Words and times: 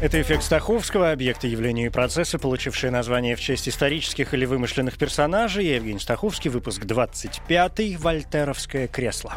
Это 0.00 0.18
эффект 0.18 0.44
Стаховского, 0.44 1.12
объекты 1.12 1.46
явления 1.46 1.86
и 1.86 1.88
процесса, 1.90 2.38
получившие 2.38 2.90
название 2.90 3.36
в 3.36 3.40
честь 3.40 3.68
исторических 3.68 4.32
или 4.32 4.46
вымышленных 4.46 4.96
персонажей. 4.96 5.66
Я 5.66 5.76
Евгений 5.76 5.98
Стаховский, 5.98 6.50
выпуск 6.50 6.86
25 6.86 7.98
«Вольтеровское 7.98 8.88
кресло». 8.88 9.36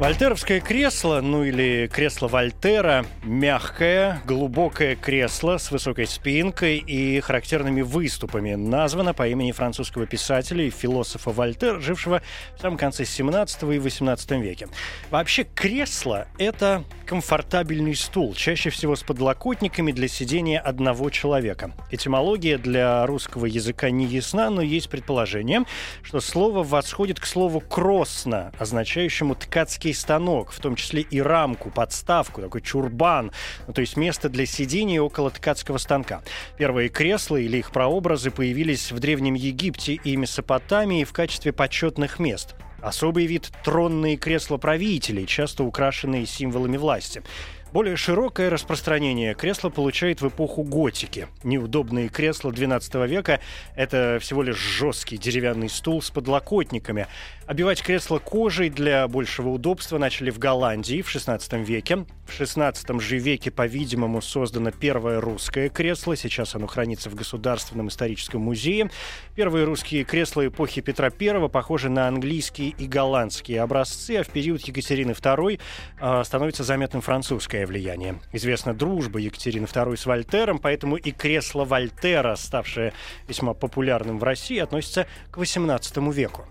Вольтеровское 0.00 0.60
кресло, 0.60 1.20
ну 1.20 1.44
или 1.44 1.86
кресло 1.92 2.26
Вольтера, 2.26 3.04
мягкое, 3.22 4.22
глубокое 4.24 4.96
кресло 4.96 5.58
с 5.58 5.70
высокой 5.70 6.06
спинкой 6.06 6.78
и 6.78 7.20
характерными 7.20 7.82
выступами, 7.82 8.54
названо 8.54 9.12
по 9.12 9.28
имени 9.28 9.52
французского 9.52 10.06
писателя 10.06 10.64
и 10.64 10.70
философа 10.70 11.32
Вольтера, 11.32 11.80
жившего 11.80 12.22
в 12.56 12.62
самом 12.62 12.78
конце 12.78 13.04
17 13.04 13.62
и 13.64 13.78
18 13.78 14.30
веке. 14.40 14.68
Вообще 15.10 15.44
кресло— 15.44 16.28
это 16.38 16.82
комфортабельный 17.04 17.94
стул, 17.94 18.32
чаще 18.34 18.70
всего 18.70 18.96
с 18.96 19.02
подлокотниками 19.02 19.92
для 19.92 20.08
сидения 20.08 20.60
одного 20.60 21.10
человека. 21.10 21.72
Этимология 21.90 22.56
для 22.56 23.04
русского 23.04 23.44
языка 23.44 23.90
не 23.90 24.06
ясна, 24.06 24.48
но 24.48 24.62
есть 24.62 24.88
предположение, 24.88 25.64
что 26.02 26.20
слово 26.20 26.62
восходит 26.62 27.20
к 27.20 27.26
слову 27.26 27.60
«кросно», 27.60 28.50
означающему 28.58 29.34
ткацкий 29.34 29.89
ткацкий 29.90 29.94
станок, 29.94 30.52
в 30.52 30.60
том 30.60 30.76
числе 30.76 31.02
и 31.02 31.20
рамку, 31.20 31.70
подставку, 31.70 32.40
такой 32.40 32.60
чурбан, 32.60 33.32
ну, 33.66 33.72
то 33.72 33.80
есть 33.80 33.96
место 33.96 34.28
для 34.28 34.46
сидения 34.46 35.00
около 35.00 35.30
ткацкого 35.30 35.78
станка. 35.78 36.22
Первые 36.58 36.88
кресла 36.88 37.36
или 37.36 37.58
их 37.58 37.70
прообразы 37.72 38.30
появились 38.30 38.92
в 38.92 38.98
Древнем 38.98 39.34
Египте 39.34 39.94
и 39.94 40.16
Месопотамии 40.16 41.04
в 41.04 41.12
качестве 41.12 41.52
почетных 41.52 42.18
мест. 42.18 42.54
Особый 42.82 43.26
вид– 43.26 43.50
тронные 43.64 44.16
кресла 44.16 44.56
правителей, 44.56 45.26
часто 45.26 45.64
украшенные 45.64 46.26
символами 46.26 46.78
власти. 46.78 47.22
Более 47.72 47.94
широкое 47.94 48.50
распространение 48.50 49.34
кресло 49.34 49.68
получает 49.68 50.20
в 50.20 50.26
эпоху 50.26 50.64
готики. 50.64 51.28
Неудобные 51.44 52.08
кресла 52.08 52.50
XII 52.50 53.06
века– 53.06 53.40
это 53.76 54.18
всего 54.20 54.42
лишь 54.42 54.58
жесткий 54.58 55.16
деревянный 55.16 55.68
стул 55.68 56.02
с 56.02 56.10
подлокотниками. 56.10 57.06
Обивать 57.46 57.80
кресло 57.80 58.18
кожей 58.18 58.70
для 58.70 59.06
большего 59.06 59.50
удобства 59.50 59.98
начали 59.98 60.30
в 60.30 60.38
Голландии 60.40 61.00
в 61.00 61.14
XVI 61.14 61.62
веке. 61.62 62.06
В 62.30 62.40
XVI 62.40 63.00
же 63.00 63.18
веке, 63.18 63.50
по-видимому, 63.50 64.22
создано 64.22 64.70
первое 64.70 65.20
русское 65.20 65.68
кресло. 65.68 66.16
Сейчас 66.16 66.54
оно 66.54 66.68
хранится 66.68 67.10
в 67.10 67.16
Государственном 67.16 67.88
историческом 67.88 68.40
музее. 68.42 68.90
Первые 69.34 69.64
русские 69.64 70.04
кресла 70.04 70.46
эпохи 70.46 70.80
Петра 70.80 71.10
I 71.20 71.48
похожи 71.48 71.90
на 71.90 72.06
английские 72.06 72.70
и 72.70 72.86
голландские 72.86 73.60
образцы, 73.62 74.16
а 74.16 74.22
в 74.22 74.28
период 74.28 74.60
Екатерины 74.62 75.10
II 75.10 75.60
э, 76.00 76.24
становится 76.24 76.62
заметным 76.62 77.02
французское 77.02 77.66
влияние. 77.66 78.20
Известна 78.32 78.74
дружба 78.74 79.18
Екатерины 79.18 79.64
II 79.64 79.96
с 79.96 80.06
Вольтером, 80.06 80.60
поэтому 80.60 80.96
и 80.96 81.10
кресло 81.10 81.64
Вольтера, 81.64 82.36
ставшее 82.36 82.92
весьма 83.26 83.54
популярным 83.54 84.20
в 84.20 84.24
России, 84.24 84.58
относится 84.58 85.08
к 85.32 85.38
XVIII 85.38 86.12
веку. 86.12 86.46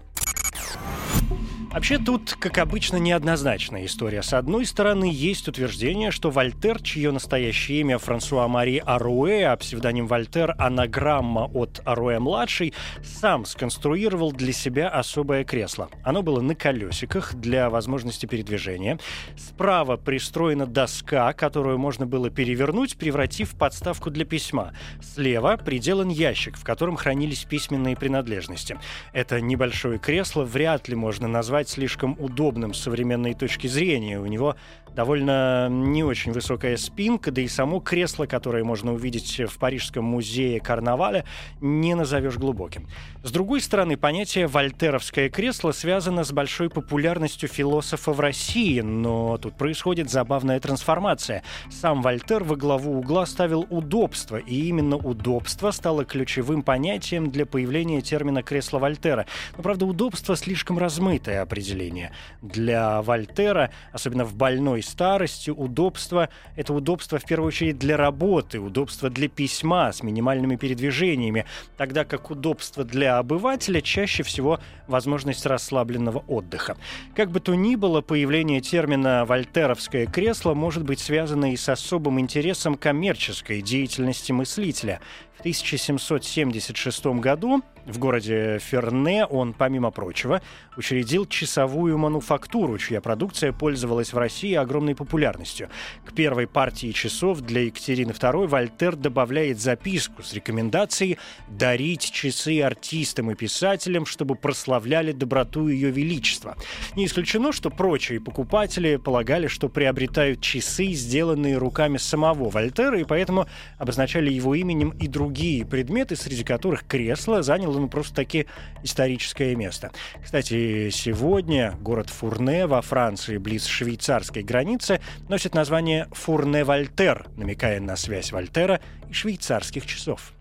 Вообще 1.72 2.00
тут, 2.00 2.36
как 2.40 2.58
обычно, 2.58 2.98
неоднозначная 2.98 3.86
история. 3.86 4.24
С 4.24 4.34
одной 4.34 4.66
стороны, 4.66 5.08
есть 5.14 5.48
утверждение, 5.48 6.10
что 6.10 6.32
Вольтер, 6.32 6.82
чье 6.82 7.12
настоящее 7.12 7.82
имя 7.82 8.00
Франсуа 8.00 8.48
Мари 8.48 8.82
Аруэ, 8.84 9.44
а 9.44 9.56
псевдоним 9.56 10.08
Вольтер 10.08 10.56
анаграмма 10.58 11.46
от 11.54 11.82
Аруэ-младший, 11.86 12.74
сам 13.04 13.46
сконструировал 13.46 14.32
для 14.32 14.52
себя 14.52 14.90
особое 14.90 15.44
кресло. 15.44 15.90
Оно 16.04 16.24
было 16.24 16.42
на 16.42 16.56
колесиках 16.56 17.36
для 17.36 17.70
возможности 17.70 18.26
передвижения. 18.26 18.98
Справа 19.38 19.96
пристроена 19.96 20.66
доска, 20.66 21.32
которую 21.34 21.78
можно 21.78 22.08
было 22.08 22.32
перевернуть, 22.32 22.98
превратив 22.98 23.52
в 23.54 23.58
подставку 23.58 24.10
для 24.10 24.26
письма. 24.26 24.74
Слева 25.02 25.56
приделан 25.56 26.10
ящик, 26.10 26.58
в 26.58 26.64
котором 26.64 26.96
хранились 26.96 27.44
письменные 27.44 27.96
принадлежности. 27.96 28.80
Это 29.14 29.40
небольшое 29.40 30.00
кресло 30.00 30.44
вряд 30.44 30.88
ли 30.88 30.96
можно 30.96 31.28
назвать 31.28 31.59
назвать 31.60 31.70
слишком 31.70 32.16
удобным 32.20 32.74
с 32.74 32.80
современной 32.80 33.34
точки 33.34 33.68
зрения. 33.68 34.18
У 34.18 34.26
него 34.26 34.56
довольно 34.96 35.68
не 35.70 36.04
очень 36.04 36.32
высокая 36.32 36.78
спинка, 36.78 37.32
да 37.32 37.42
и 37.42 37.48
само 37.48 37.80
кресло, 37.80 38.26
которое 38.26 38.64
можно 38.64 38.94
увидеть 38.94 39.40
в 39.48 39.58
Парижском 39.58 40.04
музее 40.04 40.60
карнаваля, 40.60 41.26
не 41.62 41.96
назовешь 41.96 42.38
глубоким. 42.38 42.88
С 43.24 43.32
другой 43.32 43.62
стороны, 43.62 43.98
понятие 43.98 44.48
«вольтеровское 44.48 45.30
кресло» 45.30 45.72
связано 45.72 46.24
с 46.24 46.32
большой 46.32 46.70
популярностью 46.70 47.50
философа 47.50 48.12
в 48.12 48.20
России, 48.20 48.82
но 48.82 49.38
тут 49.38 49.58
происходит 49.58 50.10
забавная 50.10 50.60
трансформация. 50.60 51.44
Сам 51.70 52.02
Вольтер 52.02 52.44
во 52.44 52.56
главу 52.56 52.98
угла 52.98 53.26
ставил 53.26 53.68
удобство, 53.70 54.38
и 54.38 54.68
именно 54.68 54.96
удобство 54.96 55.72
стало 55.72 56.06
ключевым 56.06 56.64
понятием 56.64 57.30
для 57.32 57.46
появления 57.46 58.02
термина 58.02 58.44
«кресло 58.44 58.80
Вольтера». 58.80 59.26
Но, 59.58 59.64
правда, 59.64 59.86
удобство 59.86 60.36
слишком 60.36 60.78
размытое 60.78 61.42
определение. 61.50 62.12
Для 62.44 63.02
Вольтера, 63.02 63.72
особенно 63.92 64.24
в 64.24 64.36
больной 64.36 64.84
старости, 64.84 65.50
удобство— 65.50 66.30
это 66.56 66.74
удобство 66.74 67.18
в 67.18 67.26
первую 67.26 67.48
очередь 67.48 67.80
для 67.80 67.98
работы, 67.98 68.60
удобство 68.60 69.10
для 69.10 69.28
письма 69.28 69.92
с 69.92 70.04
минимальными 70.04 70.58
передвижениями, 70.58 71.46
тогда 71.76 72.06
как 72.06 72.30
удобство 72.30 72.84
для 72.84 73.18
обывателя 73.18 73.82
чаще 73.82 74.22
всего 74.22 74.60
возможность 74.88 75.46
расслабленного 75.46 76.20
отдыха. 76.28 76.78
Как 77.16 77.32
бы 77.32 77.40
то 77.40 77.56
ни 77.56 77.76
было, 77.76 78.02
появление 78.02 78.62
термина 78.62 79.26
«вольтеровское 79.26 80.06
кресло» 80.06 80.54
может 80.54 80.84
быть 80.84 81.00
связано 81.00 81.52
и 81.52 81.58
с 81.58 81.68
особым 81.68 82.20
интересом 82.20 82.76
коммерческой 82.76 83.62
деятельности 83.62 84.32
мыслителя. 84.32 85.00
В 85.40 85.42
1776 85.42 87.06
году 87.22 87.64
в 87.86 87.98
городе 87.98 88.60
Ферне 88.60 89.26
он, 89.26 89.54
помимо 89.54 89.90
прочего, 89.90 90.42
учредил 90.76 91.26
часовую 91.26 91.98
мануфактуру, 91.98 92.78
чья 92.78 93.00
продукция 93.00 93.54
пользовалась 93.54 94.12
в 94.12 94.18
России 94.18 94.54
огромной 94.54 94.96
популярностью. 94.96 95.70
К 96.06 96.14
первой 96.14 96.46
партии 96.46 96.92
часов 96.92 97.40
для 97.40 97.62
Екатерины 97.62 98.12
II 98.12 98.48
Вольтер 98.48 98.98
добавляет 98.98 99.62
записку 99.62 100.24
с 100.24 100.34
рекомендацией 100.34 101.18
дарить 101.48 102.12
часы 102.12 102.62
артистам 102.62 103.32
и 103.32 103.36
писателям, 103.36 104.06
чтобы 104.06 104.36
прославляли 104.36 105.14
доброту 105.14 105.70
Ее 105.70 105.90
Величества. 105.90 106.58
Не 106.98 107.06
исключено, 107.06 107.54
что 107.54 107.70
прочие 107.70 108.20
покупатели 108.20 108.98
полагали, 108.98 109.48
что 109.48 109.70
приобретают 109.70 110.42
часы, 110.42 110.92
сделанные 110.92 111.58
руками 111.58 111.96
самого 111.96 112.50
Вольтера, 112.50 113.00
и 113.00 113.06
поэтому 113.06 113.48
обозначали 113.78 114.30
его 114.30 114.54
именем 114.54 114.90
и 114.90 115.08
другие 115.08 115.29
другие 115.30 115.64
предметы, 115.64 116.16
среди 116.16 116.44
которых 116.44 116.88
кресло 116.88 117.44
заняло 117.44 117.78
ну, 117.78 117.88
просто-таки 117.88 118.48
историческое 118.82 119.56
место. 119.56 119.92
Кстати, 120.24 120.90
сегодня 120.90 121.78
город 121.82 122.10
Фурне 122.10 122.66
во 122.66 122.82
Франции, 122.82 123.38
близ 123.38 123.68
швейцарской 123.68 124.42
границы, 124.42 125.02
носит 125.28 125.54
название 125.54 126.08
Фурне-Вольтер, 126.14 127.28
намекая 127.38 127.80
на 127.80 127.96
связь 127.96 128.32
Вольтера 128.32 128.82
и 129.08 129.14
швейцарских 129.14 129.86
часов. 129.86 130.34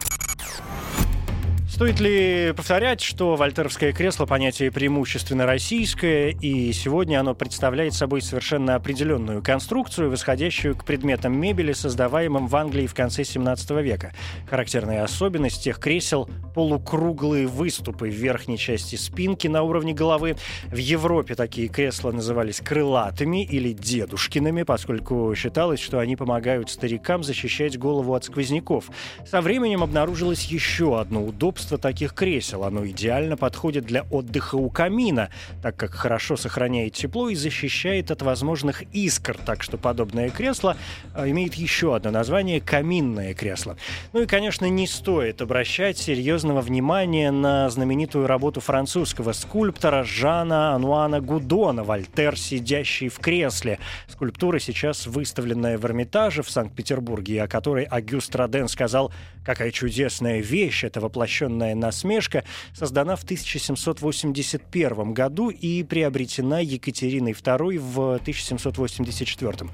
Стоит 1.78 2.00
ли 2.00 2.52
повторять, 2.56 3.00
что 3.00 3.36
вольтеровское 3.36 3.92
кресло– 3.92 4.26
понятие 4.26 4.72
преимущественно 4.72 5.46
российское, 5.46 6.30
и 6.30 6.72
сегодня 6.72 7.20
оно 7.20 7.36
представляет 7.36 7.94
собой 7.94 8.20
совершенно 8.20 8.74
определенную 8.74 9.44
конструкцию, 9.44 10.10
восходящую 10.10 10.76
к 10.76 10.84
предметам 10.84 11.40
мебели, 11.40 11.72
создаваемым 11.72 12.48
в 12.48 12.56
Англии 12.56 12.88
в 12.88 12.94
конце 12.94 13.22
17 13.22 13.70
века. 13.80 14.12
Характерная 14.50 15.04
особенность 15.04 15.62
тех 15.62 15.78
кресел– 15.78 16.28
полукруглые 16.56 17.46
выступы 17.46 18.08
в 18.08 18.12
верхней 18.12 18.58
части 18.58 18.96
спинки 18.96 19.46
на 19.46 19.62
уровне 19.62 19.94
головы. 19.94 20.34
В 20.72 20.78
Европе 20.78 21.36
такие 21.36 21.68
кресла 21.68 22.10
назывались 22.10 22.60
крылатыми 22.60 23.44
или 23.44 23.72
дедушкиными, 23.72 24.64
поскольку 24.64 25.32
считалось, 25.36 25.78
что 25.78 26.00
они 26.00 26.16
помогают 26.16 26.70
старикам 26.70 27.22
защищать 27.22 27.78
голову 27.78 28.16
от 28.16 28.24
сквозняков. 28.24 28.86
Со 29.24 29.40
временем 29.40 29.84
обнаружилось 29.84 30.46
еще 30.46 30.98
одно 30.98 31.24
удобство 31.24 31.67
множество 31.68 31.78
таких 31.78 32.14
кресел. 32.14 32.64
Оно 32.64 32.86
идеально 32.86 33.36
подходит 33.36 33.84
для 33.84 34.02
отдыха 34.10 34.56
у 34.56 34.70
камина, 34.70 35.28
так 35.62 35.76
как 35.76 35.92
хорошо 35.92 36.36
сохраняет 36.36 36.94
тепло 36.94 37.28
и 37.28 37.34
защищает 37.34 38.10
от 38.10 38.22
возможных 38.22 38.82
искр. 38.94 39.36
Так 39.44 39.62
что 39.62 39.76
подобное 39.76 40.30
кресло 40.30 40.76
а, 41.14 41.28
имеет 41.28 41.54
еще 41.54 41.94
одно 41.94 42.10
название– 42.10 42.60
каминное 42.68 43.34
кресло. 43.34 43.76
Ну 44.12 44.22
и, 44.22 44.26
конечно, 44.26 44.66
не 44.66 44.86
стоит 44.86 45.42
обращать 45.42 45.98
серьезного 45.98 46.60
внимания 46.60 47.30
на 47.30 47.68
знаменитую 47.68 48.26
работу 48.26 48.60
французского 48.60 49.32
скульптора 49.32 50.04
Жана 50.04 50.74
Ануана 50.74 51.20
Гудона 51.20 51.84
«Вольтер, 51.84 52.38
сидящий 52.38 53.08
в 53.08 53.18
кресле». 53.18 53.78
Скульптура 54.08 54.58
сейчас 54.58 55.06
выставленная 55.06 55.76
в 55.76 55.84
Эрмитаже 55.84 56.42
в 56.42 56.50
Санкт-Петербурге, 56.50 57.42
о 57.42 57.48
которой 57.48 57.84
Агюст 57.84 58.34
Роден 58.34 58.68
сказал 58.68 59.12
«Какая 59.44 59.70
чудесная 59.70 60.40
вещь, 60.40 60.84
это 60.84 61.00
воплощенная 61.00 61.57
насмешка», 61.58 62.44
создана 62.72 63.16
в 63.16 63.24
1781 63.24 65.12
году 65.12 65.50
и 65.50 65.82
приобретена 65.82 66.60
Екатериной 66.60 67.32
II 67.32 67.78
в 67.78 68.14
1784. 68.14 69.70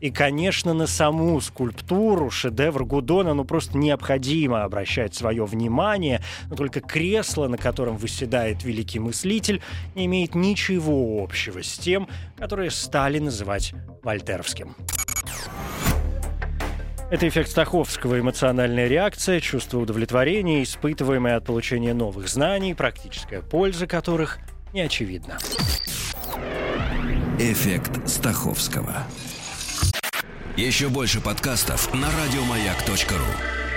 И, 0.00 0.10
конечно, 0.10 0.74
на 0.74 0.86
саму 0.86 1.40
скульптуру, 1.40 2.30
шедевр 2.30 2.84
Гудона, 2.84 3.34
ну 3.34 3.44
просто 3.44 3.76
необходимо 3.76 4.62
обращать 4.62 5.14
свое 5.14 5.44
внимание, 5.44 6.22
но 6.48 6.56
только 6.56 6.80
кресло, 6.80 7.48
на 7.48 7.56
котором 7.56 7.96
выседает 7.96 8.62
великий 8.62 9.00
мыслитель, 9.00 9.60
не 9.94 10.06
имеет 10.06 10.34
ничего 10.34 11.22
общего 11.22 11.62
с 11.62 11.78
тем, 11.78 12.08
которое 12.36 12.70
стали 12.70 13.18
называть 13.18 13.74
вольтеровским. 14.02 14.76
Это 17.10 17.26
эффект 17.26 17.50
Стаховского, 17.50 18.20
эмоциональная 18.20 18.86
реакция, 18.86 19.40
чувство 19.40 19.78
удовлетворения, 19.78 20.62
испытываемое 20.62 21.36
от 21.36 21.44
получения 21.46 21.94
новых 21.94 22.28
знаний, 22.28 22.74
практическая 22.74 23.40
польза 23.40 23.86
которых 23.86 24.38
не 24.74 24.82
очевидна. 24.82 25.38
Эффект 27.38 28.06
Стаховского. 28.06 29.04
Еще 30.58 30.88
больше 30.88 31.22
подкастов 31.22 31.94
на 31.94 32.08
радиомаяк.ру. 32.10 33.67